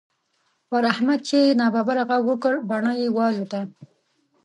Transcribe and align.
پر 0.69 0.83
احمد 0.91 1.19
چې 1.27 1.37
يې 1.43 1.57
ناببره 1.59 2.03
غږ 2.09 2.23
وکړ؛ 2.29 2.55
بڼه 2.69 2.91
يې 3.01 3.07
والوته. 3.15 3.61